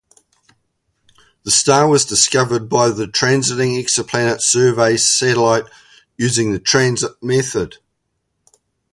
The 1.43 1.51
star 1.51 1.87
was 1.87 2.05
discovered 2.05 2.67
by 2.67 2.89
the 2.89 3.05
Transiting 3.05 3.75
Exoplanet 3.77 4.41
Survey 4.41 4.97
Satellite 4.97 5.65
using 6.17 6.51
the 6.53 6.59
transit 6.59 7.21
method. 7.21 7.75